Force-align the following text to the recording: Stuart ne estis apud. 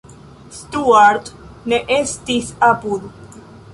Stuart 0.59 1.29
ne 1.73 1.79
estis 1.99 2.51
apud. 2.73 3.07